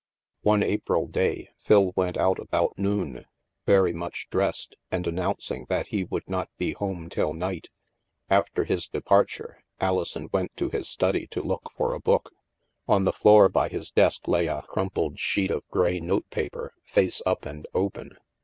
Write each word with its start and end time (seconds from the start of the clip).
One 0.41 0.63
April 0.63 1.05
day, 1.05 1.49
Phil 1.59 1.93
went 1.95 2.17
out 2.17 2.39
about 2.39 2.75
noon, 2.75 3.25
very 3.67 3.93
much 3.93 4.27
dressed, 4.31 4.75
and 4.89 5.05
announcing 5.05 5.67
that 5.69 5.89
he 5.89 6.05
would 6.05 6.27
not 6.27 6.49
be 6.57 6.71
home 6.73 7.07
till 7.07 7.35
night. 7.35 7.69
After 8.27 8.63
his 8.63 8.87
departure, 8.87 9.61
Alison 9.79 10.27
went 10.33 10.57
to 10.57 10.69
his 10.69 10.89
study 10.89 11.27
to 11.27 11.43
look 11.43 11.69
for 11.77 11.93
a 11.93 11.99
book. 11.99 12.31
On 12.87 13.03
the 13.03 13.13
floor 13.13 13.47
by 13.47 13.69
his 13.69 13.91
desk 13.91 14.27
lay 14.27 14.45
a 14.45 14.45
26o 14.45 14.47
THE 14.47 14.55
MASK 14.61 14.69
crumpled 14.69 15.19
sheet 15.19 15.51
of 15.51 15.67
gray 15.69 15.99
note 15.99 16.27
paper, 16.31 16.73
face 16.83 17.21
up 17.27 17.45
and 17.45 17.67
open. 17.75 18.17